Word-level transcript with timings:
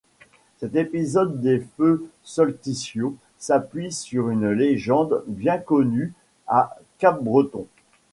Cet 0.57 0.75
épisode 0.75 1.41
des 1.41 1.59
feux 1.77 2.09
solsticiaux 2.23 3.15
s'appuie 3.37 3.91
sur 3.91 4.29
une 4.31 4.49
légende 4.49 5.21
bien 5.27 5.59
connue 5.59 6.11
à 6.47 6.75
Capbreton. 6.97 7.67